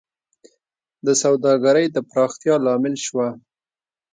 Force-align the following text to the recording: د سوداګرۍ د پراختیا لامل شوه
د 1.05 1.07
سوداګرۍ 1.23 1.85
د 1.95 1.97
پراختیا 2.09 2.55
لامل 2.65 2.95
شوه 3.05 3.27